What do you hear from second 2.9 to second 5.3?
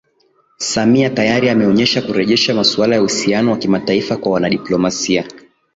ya uhusiano wa kimataifa kwa wanadiplomasia